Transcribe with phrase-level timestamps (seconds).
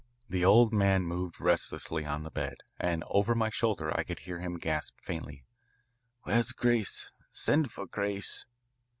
[0.27, 4.39] The old man moved restlessly on the bed, and over my shoulder I could hear
[4.39, 5.43] him gasp faintly,
[6.23, 7.11] "Where's Grace?
[7.31, 8.47] Send for Grace."